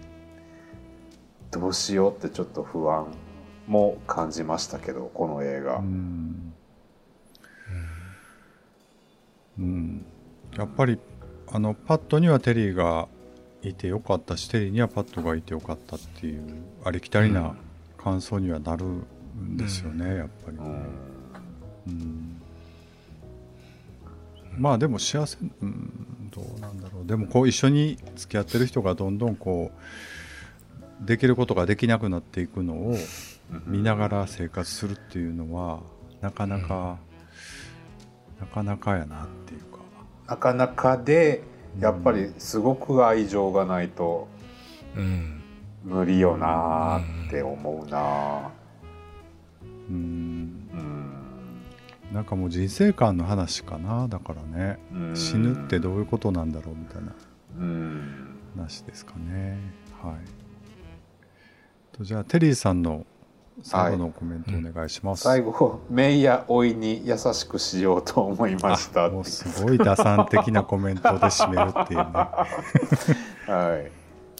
[1.52, 3.08] どうしようってちょっと不安
[3.68, 6.54] も感じましたけどこの映画、うん、
[9.60, 10.06] うん、
[10.58, 11.00] やっぱり
[11.52, 13.08] あのパッドにはテリーが
[13.62, 16.44] いてよかったしテリーにはパッドがいてよかったっていう
[16.84, 17.56] ありきたりな
[17.98, 20.64] 感想にはなるんですよね、やっぱりね、
[21.88, 21.94] うん。
[21.94, 22.42] うん
[24.58, 27.08] まあでも幸せ、うん、どうなんだろう。
[27.08, 29.72] でもこう一緒に付き合ってる人がどんどんこ
[31.02, 32.96] うできることができなくなっていくのを
[33.66, 35.80] 見ながら生活するっていうのは
[36.22, 36.98] なかなか、
[38.40, 39.80] なかなかやなっていうか。
[40.28, 41.44] なかなかで
[41.80, 44.28] やっぱりすごく愛情がないと
[44.96, 45.40] うん。
[45.84, 48.52] 無理よなーって思うな
[49.90, 50.63] うんうん
[52.14, 54.80] なんかもう人生観の話かなだからね。
[54.94, 55.16] うん。
[55.16, 57.12] 死ぬってどういうことなんだろうみたいな
[57.58, 58.38] うん。
[58.56, 59.58] 話ですかね。
[60.02, 60.16] はい。
[61.98, 63.06] とじゃあテリーさんの
[63.62, 69.10] 最後のコメントお願いします、最後メイや老いに優しくしようと思いました。
[69.10, 72.06] もうすごい打算的なコメントで締めるっていうね。
[73.48, 73.92] はい。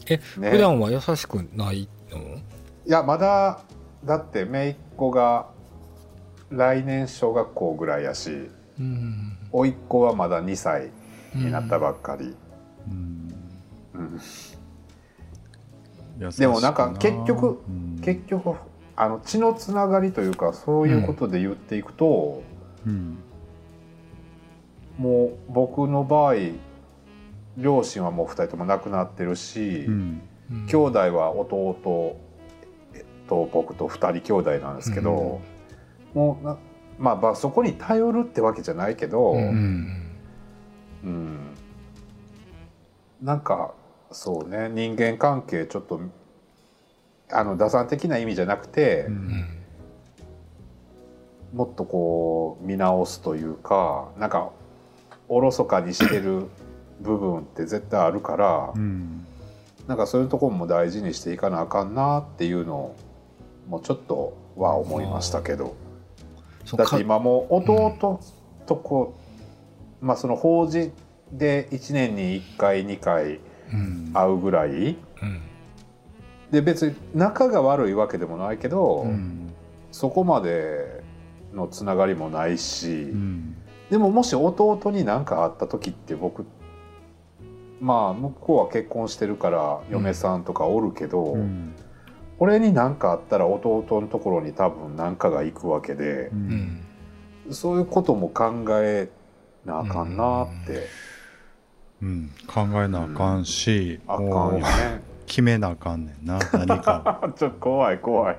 [0.06, 0.50] え、ね。
[0.50, 2.18] 普段は優しくないの？
[2.86, 3.60] いやまだ
[4.04, 5.46] だって姪っ子が
[6.56, 9.36] 来年小学校ぐらいやしうん。
[9.52, 10.90] 甥っ子はまだ2歳
[11.34, 12.34] になったばっかり、
[16.38, 18.00] でもなんか結局うん。
[18.02, 18.56] 結局
[18.96, 22.42] あの血のつながりというかそういうことで言っていくと、
[22.86, 23.18] うん。
[24.98, 26.34] もう僕の場合
[27.56, 29.92] 両親はもう2人とも亡くなってるし、うん。
[29.92, 32.16] うん兄弟は弟
[32.94, 35.40] えっと僕と2人兄弟なんですけど、
[36.14, 36.56] もうな
[36.98, 40.04] まあまあそこに頼るってわけじゃないけど、ううん。
[41.04, 41.54] ん
[43.22, 43.74] なんか
[44.10, 46.00] そうね人間関係ちょっと
[47.30, 49.14] あの打算的な意味じゃなくて、うん。
[49.14, 49.46] うん
[51.54, 54.50] もっとこう見直すというかなんか
[55.28, 56.48] おろそかにしてる
[57.00, 59.24] 部分って絶対あるから、うん。
[59.86, 62.96] なんかそういうところも大事にしていかなあかんなっていうのを
[63.68, 65.76] もうちょっとは思いましたけど
[66.76, 68.20] だって今もう弟
[68.66, 69.14] とこ
[70.02, 70.92] う、まあその法事
[71.32, 73.40] で1年に1回2回
[73.72, 74.10] うん。
[74.12, 74.70] 会うぐらい。
[74.70, 74.96] うん。
[76.50, 79.52] で別に仲が悪いわけでもないけど、うん。
[79.90, 81.02] そこまで
[81.52, 83.56] のつながりもないし、うん。
[83.90, 86.44] でももし弟に何かあった時って僕
[87.80, 91.74] まあ向こうは結婚してるから嫁さんとかおるけど、うん
[92.38, 96.40] 俺に何かあったら弟のところに多分何かが行くわけでう、うん。
[96.40, 96.84] ん
[97.50, 99.08] そういうことも考え
[99.64, 100.86] なあかんなって、
[102.02, 102.30] うん。
[102.46, 104.64] 考えなあかんし、あかんよね。
[105.26, 108.36] 決めなあかんねんな何か ちょっと怖い怖い。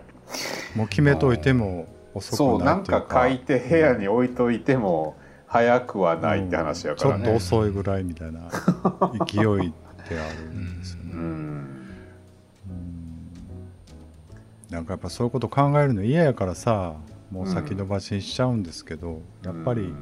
[0.76, 3.28] もう決めといても遅そうないんくなっていうか。
[3.28, 5.16] 書いて部屋に置いといても
[5.48, 8.42] 早くはないって話やからちょっとね遅いぐらいみたいな
[9.26, 9.72] 勢いっ
[10.08, 11.55] てあるんですよね、うん
[14.70, 16.96] なんかやっぱそういうこと考えるの嫌やからさ
[17.32, 20.02] もう先延ばしにしちゃうんですけど、やっぱり、うん。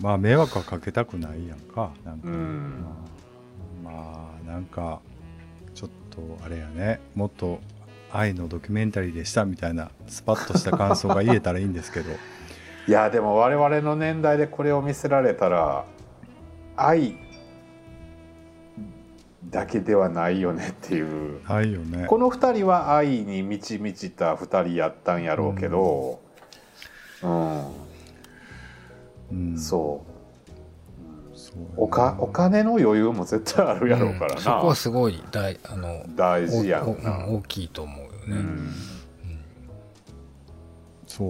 [0.00, 1.92] まあ迷惑はかけたくないやんか。
[2.04, 2.28] なんか、
[3.84, 5.00] まあなんか
[5.74, 7.00] ちょっとあれやね。
[7.14, 7.60] もっと
[8.12, 12.10] 愛のドキュメンタリーでしたみたいなスパッとした感想が言えたらいいんですけど。
[12.88, 15.84] いやでも我々の年代でこれを見せられたら
[16.76, 17.16] 愛
[19.50, 21.42] だけではないよねっていう。
[21.48, 22.06] ないよね。
[22.08, 26.20] この2人は愛に満ち満ちた2人やったんやろうけど、
[27.22, 27.64] うん。
[29.30, 29.58] うん。
[29.58, 31.38] そう。
[31.38, 37.26] そうやなおかお金の余裕も絶対あるやろうからうんそこはな、すごい大あの大事やおんな。
[37.26, 38.72] お大きいと思うよね、うん。
[41.06, 41.28] そう、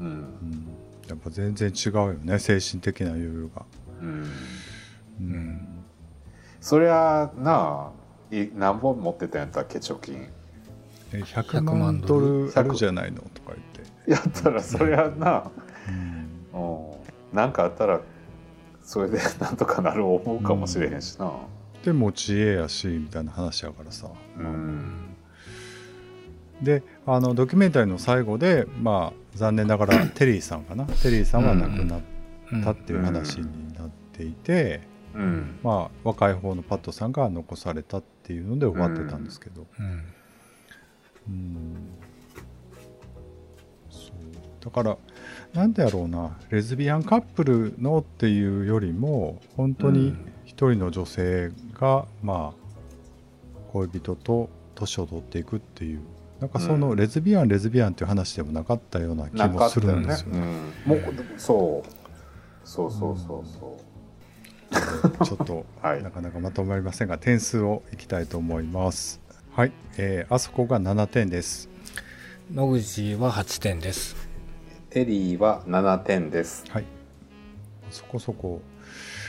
[0.00, 0.06] うん。
[0.06, 0.76] うん、
[1.08, 3.64] やっぱ全然違うよね精神的な余裕が、
[4.02, 4.30] うん。
[5.20, 5.73] うん
[6.64, 10.30] そりゃなあい何本持ってたんやったっけ貯金？
[11.12, 12.50] え100万ドル。
[12.54, 13.58] あるじゃないのとか言っ
[14.06, 15.50] て、やったらそりゃな、
[16.54, 16.58] うん。
[16.58, 18.00] うん、なんかあったら
[18.82, 21.32] それで なんとかなる思うかもしれへんしな。
[21.84, 25.16] で持ち家やしみたいな話やからさ、うん。
[26.62, 30.86] であのドキュメンタリーの最後でまあ残念ながらテリーさんかな。
[30.86, 32.00] テリーさんは亡くなっ
[32.64, 35.58] たっていう話になっていて、うん。
[35.62, 39.86] まあ若い方のパットさんが残されたっていうので終わってたんですけど、うん。
[41.28, 41.76] うん。
[43.90, 44.64] そう。
[44.64, 44.96] だから
[45.52, 52.64] なんでやろうなレズビアンカップルのっていうよりも本当に一人の女性が、まあ
[53.72, 56.00] 恋人と年を取っていくっていう
[56.40, 60.38] なんかそのレズビアン、レズビアンっていう話でもなかったような気もするんですよね。
[60.38, 60.50] よね。
[60.86, 62.04] うん、もうそう。
[62.64, 63.83] そうそうそうそう、
[65.24, 69.20] ちょっと、はいなかなかまとまりませんが点数をいきたいと思います。
[69.52, 71.68] はい、えーあそこが7点です。
[72.52, 74.16] 野口は8点です。
[74.90, 76.64] テリーは7点です。
[76.68, 76.84] はい、
[77.90, 78.60] そこそこ。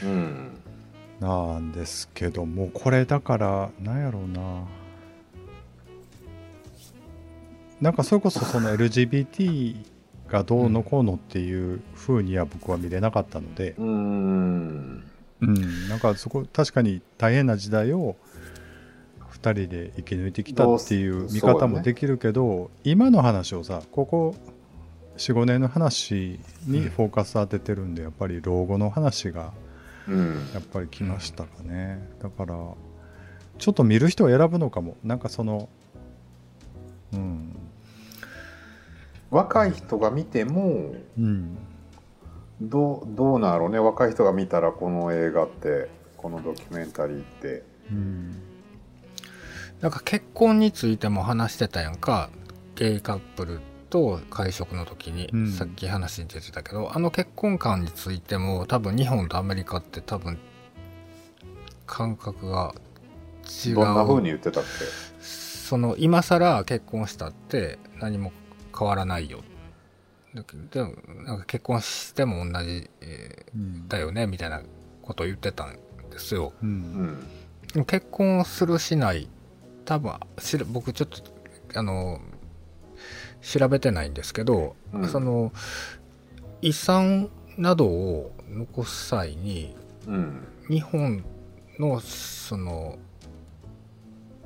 [0.03, 0.51] うん。
[1.19, 4.63] なんですけどもこれだからなんやろうな。
[7.81, 9.75] なんかそれこそその LGBT
[10.27, 15.03] がどうのこうのっていう風には僕は見れなかったので、うん
[15.41, 18.15] うん、なんかそこ確かに大変な時代を
[19.31, 24.35] 2人で生き抜いてきたっていう見方もできるけど、今の話をさここ
[25.17, 29.53] 45年の話にフォーカス当ててるんでやっぱり老後の話が
[30.07, 30.49] うん。
[30.53, 32.55] やっぱり来ましたかね、だから
[33.57, 34.97] ちょっと見る人を選ぶのかも。
[35.03, 35.69] なんかその
[37.13, 37.55] うん。
[39.31, 41.57] 若い人が見てもうん
[42.61, 43.79] どうどうなんやろうね。
[43.79, 47.63] 若い人が見たらこの映画ってこのドキュメンタリーって。
[47.91, 48.41] うん。
[49.81, 52.29] なんか結婚についても話してたやんか。
[52.75, 55.51] ゲイカップルと会食の時に、うん。
[55.51, 60.37] さっき話に出てたけどあの結婚観についても多分日本とアメリカって多分
[61.85, 62.73] 感覚が
[63.65, 63.75] 違う。
[63.75, 64.63] どんな風に言ってたっ
[65.21, 68.31] その今更結婚したって何も
[68.77, 69.54] 変わらないよだけど
[70.71, 70.93] でも
[71.23, 74.61] なんか結婚しても同じ、えうんーだよねみたいな
[75.01, 75.77] ことを言ってたん
[76.09, 76.51] ですよ。
[76.61, 77.25] うん。
[77.87, 79.29] 結婚するしない
[79.85, 81.21] 多分しら僕ちょっと
[81.75, 82.19] あの
[83.41, 85.07] 調べてないんですけど、うん。
[85.07, 85.53] その
[86.61, 89.75] 遺産などを残す際に
[90.07, 90.47] うん。
[90.69, 91.23] 日本
[91.79, 92.97] のその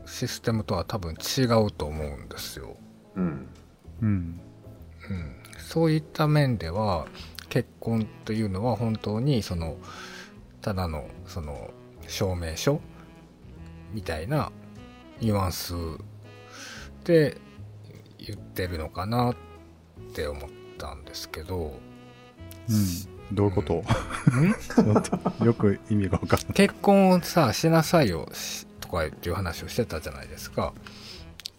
[0.06, 2.76] システムとは多分違うと思うんですよ。
[3.16, 3.48] うん。
[4.02, 4.42] うん。
[5.10, 5.36] うん、
[5.70, 7.06] そういった面では
[7.48, 9.78] 結婚というのは本当にその
[10.64, 11.70] ただのその
[12.08, 12.82] 証明書
[13.94, 14.52] みたいな
[15.22, 15.76] ニュアンス
[17.04, 17.38] で
[18.18, 19.36] 言ってるのかなっ
[20.16, 21.80] て思ったんですけど。
[22.68, 23.36] うん。
[23.36, 23.84] どういうこと、ん。
[23.84, 25.04] ちょっ
[25.38, 26.54] とよく意味が分かんない。
[26.54, 30.74] 結婚をさしなさいよしとかっていう話をしてたじゃないですか。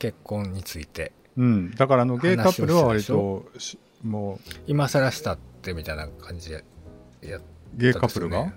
[0.01, 1.13] 結婚について。
[1.37, 6.65] うん、だからあのゲイカップルは割としも今更したってみたいな感じで
[7.23, 7.45] やっう
[7.77, 8.53] ゲイカップルが、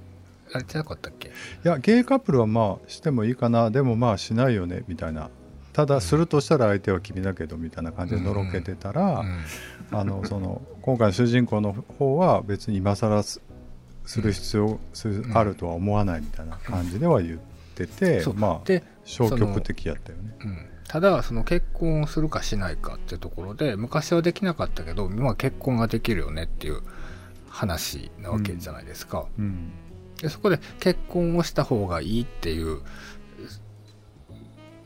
[0.54, 1.30] あれじゃなかったっけ？
[1.30, 1.32] い
[1.64, 3.70] やゲイカップルはまあしてもいいかな。
[3.70, 5.30] でもまあしないよねみたいな。
[5.72, 9.44] ただするとしたら相手は君だけどみたいな感じでのろけてたら、うん。
[9.92, 13.42] あのその今回の主人公の方は別に今更す
[14.06, 17.40] する必要するうんあるとは思わないみたいな感じでは言っ
[17.76, 20.36] てて、まあで消極的やったよね。
[20.86, 26.82] うんただその結婚をするかしないかってところで昔はできなかったけど今は結婚ができるよねっていう
[27.50, 29.72] 話なわけじゃないですか、うん。
[30.22, 32.82] でそこで結婚をした方がいいっていう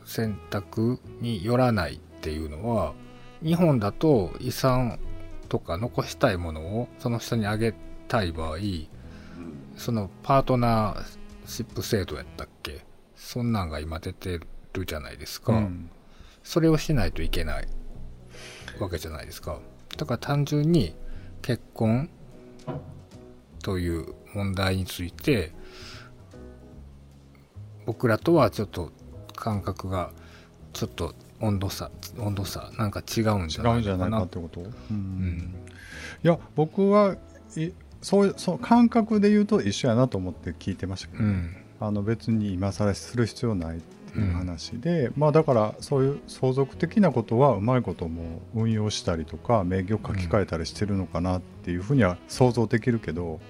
[0.06, 2.94] 選択によらないっていうのは
[3.42, 4.98] 日本だと遺産
[5.48, 7.74] とか残したいものをその人にあげ
[8.06, 8.58] たい場合
[9.76, 11.04] そのパートナー
[11.46, 12.84] シップ制度やったっけ？
[13.14, 14.46] そんなんが今出てる
[14.84, 15.90] じゃないですか、うん。
[16.42, 17.68] それをしないといけない
[18.78, 19.58] わけじゃないですか。
[19.96, 20.94] だから単純に
[21.42, 22.08] 結婚
[23.62, 25.52] という問題について
[27.86, 28.92] 僕らとはちょっと
[29.34, 30.12] 感覚が
[30.72, 34.68] ちょっと温度差温度差なんか違うんじゃ違うんじゃないかないのかなってこと、うん。
[34.90, 35.54] うん。
[36.22, 37.16] いや僕は
[37.56, 41.56] いそうそう感覚で言うと一緒やなと思って聞いてましたけど、うん。
[41.80, 53.40] あの別に今更する必要ないっていう話で、まあだからそういう相続的なことはうまいことも運用したりとか名義を書き換えたりしてるのかなっていうふうには想像できるけど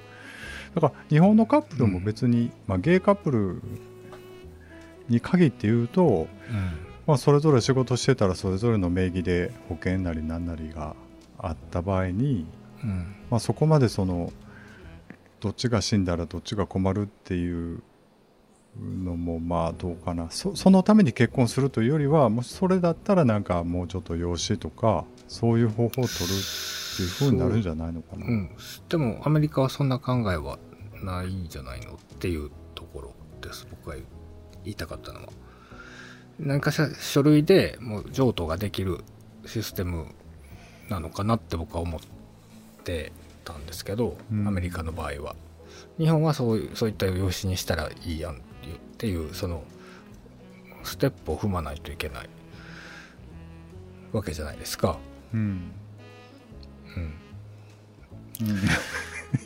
[0.75, 3.63] だから日本のカップルも別に、まあ、ゲイカップル
[5.09, 6.29] に限って言うと、
[7.07, 10.95] まあ、それぞれ仕事してたらそれぞれの名義で保険なり何なりが
[11.39, 12.47] あった場合に、
[12.83, 13.15] うん。
[13.31, 14.33] まあ、そこまでその
[15.41, 17.83] どっちが死んだらどっちが困るっていう
[18.81, 20.31] のもまあどうかな。
[20.31, 26.09] そそのために結婚するというよりはもしそれだったらなんかもうちょっと養子とかそういう方法を取るっ
[26.97, 28.27] ていうふうになるんじゃないのかな。
[28.27, 28.51] うん、
[28.89, 30.59] でもアメリカはそんな考えは
[31.03, 33.67] ないんじゃないのっていうところです。
[33.71, 33.97] 僕が
[34.65, 35.29] 言いたかったのは。
[36.39, 39.05] 何かしら書類でもう譲渡ができる
[39.45, 40.07] システム
[40.89, 42.01] なのかなって僕は思っ
[42.85, 43.13] て
[43.45, 44.47] たんですけど、うん。
[44.47, 45.35] アメリカの場合は。
[45.99, 48.41] 日本はそうそういった養子にしたらいいやん
[48.99, 49.63] っていうその
[50.83, 52.29] ステップを踏まないといけない
[54.11, 54.99] わけじゃないですか。
[55.33, 55.71] うん。
[58.41, 58.57] うん、うん。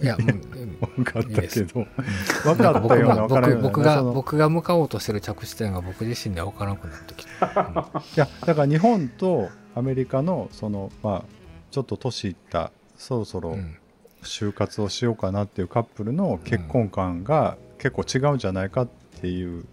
[0.03, 1.87] いや、もう、分かったけどうん
[2.45, 7.91] 分かったような分から僕僕が僕が向かおうとしてる着地点が僕自身では分からなくなってきた。
[8.17, 11.25] いやだから日本とアメリカのそのまあ
[11.71, 13.77] ちょっと年いったそろそろうん。
[14.23, 18.89] 就活をしようかなっていうカップルの結婚観が結構違うんじゃないかっ
[19.23, 19.64] ていう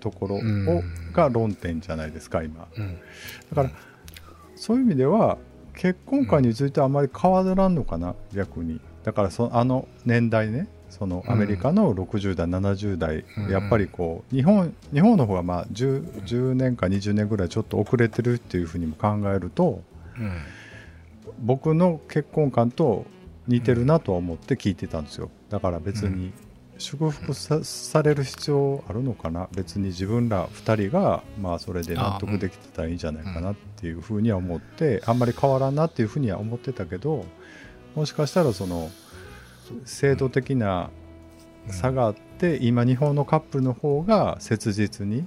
[0.00, 0.84] ところを、うん。
[1.12, 2.68] が論点じゃないですか今。
[2.76, 2.98] うん。
[3.50, 3.70] だから
[4.54, 5.38] そういう意味では
[5.74, 8.80] 結婚観についてはあまり変わらんのかな逆に。
[9.02, 13.50] だからそあの年代ねそのアメリカの60代、70代、うん。
[13.50, 19.82] やっぱりこう日本日本の方がまあ 10, 10年か20年ぐらいちょっと遅れてるっていうふうにも考えると
[20.18, 20.42] うん。
[21.38, 23.06] 僕の結婚観と
[23.48, 25.30] 似てるなとは思って聞いてたんですよ。
[25.48, 26.32] だから別に
[26.82, 37.24] 祝福さされる必要あるのかな別に自分ら2人がまあそれで納得できてたらいいんじゃないかなっていうふうには思ってあんまり変わらんなっていうふうには思ってたけど
[37.94, 38.90] もしかしたらその
[39.84, 40.90] 制度的な
[41.68, 45.24] 差があって今日本のカップルの方が切実に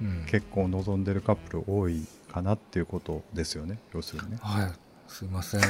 [0.00, 4.38] うん結婚を望んでるカップル多いかなっていうことですよね要するにね。
[4.42, 4.72] はい、
[5.08, 5.60] すいません。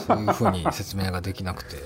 [0.00, 1.76] そういうふうに説明ができなくて。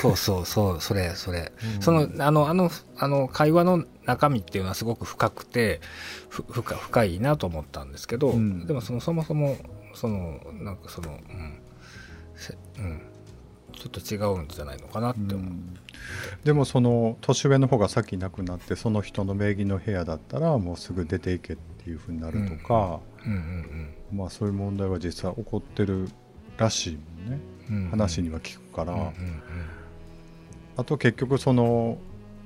[0.00, 1.52] そうそうそう、それ、それ。
[1.80, 5.80] その、あの、あの、あの、会話の中身っていうのはすごく深くて、
[6.28, 8.66] ふ深深いなと思ったんですけど、うん。
[8.66, 9.56] でもその、そもそも、
[9.94, 11.58] その、なんかその、うん、
[12.36, 13.02] せうん、
[13.72, 15.52] ちょっと違うんじゃないのかなって思う。
[16.44, 23.32] でもその年上の方が先亡くなってその人の名義の部屋だったらもうすぐ出ていけっていうふうになるとか、うん。
[23.32, 26.08] うんまあそういう問題は実際起こってる
[26.56, 27.40] らしいもんね、
[27.70, 27.90] うんうん。
[27.90, 29.08] 話には聞くから、うんうん
[30.78, 31.98] あと結局その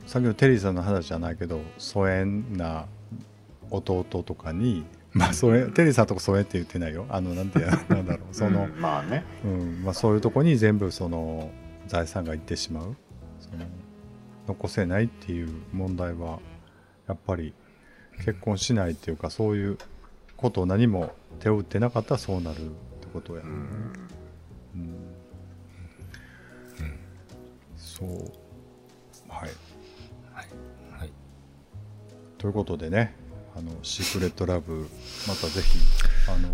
[0.06, 2.86] 先ほどテリーさんの話じゃないけど疎遠な
[3.70, 7.04] 弟とかにまあ疎遠テリーさんとか疎遠って言ってないよ。
[7.10, 7.58] あのなんて
[7.92, 8.34] なんだろう。
[8.34, 9.22] その、うんまあね。
[9.44, 9.82] うん。
[9.84, 11.50] まあ、そういうとこに全部その
[11.86, 12.96] 財産がいってしまう。
[13.38, 13.66] その
[14.48, 16.38] 残せないっていう問題は
[17.06, 17.52] やっぱり
[18.24, 19.78] 結婚しないっていうかそういう
[20.38, 22.68] ことを何も手を打ってなかったらそうなるっ
[23.00, 23.50] てことや、うん。
[23.50, 23.52] う
[24.78, 25.01] ん
[28.02, 29.32] そう。
[29.32, 29.50] はい。
[30.32, 30.46] はい。
[30.98, 31.12] はい。
[32.38, 33.14] ということでね
[33.56, 34.88] あのシークレットラブ
[35.28, 35.78] またぜひ
[36.28, 36.48] あの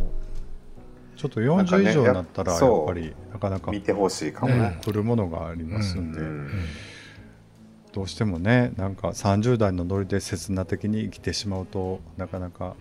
[1.17, 6.51] ちょっと40なんかね以上になったらやっぱりなかなか見てほしいかも来るものがありますんで、うん
[7.91, 12.77] どうしてもねなんか30代のノリで刹那的に生きてしまうとなかなか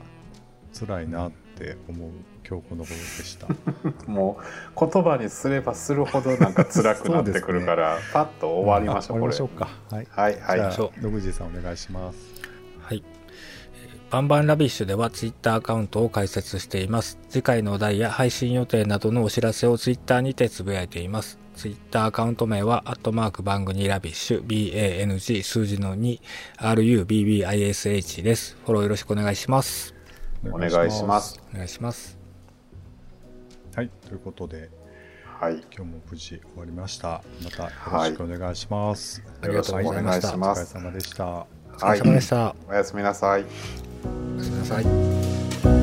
[0.77, 2.11] 辛いなって思う
[2.47, 3.47] 今日この頃でした
[4.09, 4.39] も
[4.75, 12.17] う言葉にすればするほどなんか辛くなってくるから、パッと終わりましょう、これあ終わりましょうかはい、はいはいじゃあ野口さんお願いします
[12.81, 13.03] はい。
[13.73, 17.19] えー BANG BANG RUBBISH ではツイッターアカウントを開設しています。
[17.27, 21.37] 次回のお題や配信予定などのお知らせをツイッターにてつぶやいています。
[21.57, 26.21] ツイッターアカウント名は、アットマーク BANG 2 RUBBISH、BANG 数字の2、
[26.59, 28.55] RUBBISH です。
[28.63, 29.93] フォローよろしくお願いします。
[30.45, 32.16] お願いしますお願いします。
[33.77, 34.71] はいということで
[35.39, 35.57] はい。
[35.71, 37.21] 今日も無事終わりました。
[37.43, 40.29] またよろしくお願いします、ありがとうございました。
[40.29, 41.27] よろしくお願いしますお疲れ様でした。
[41.27, 41.47] お
[41.77, 42.55] 疲れ様でした。
[42.67, 43.43] おやすみなさい。
[43.43, 45.76] おやすみなさい。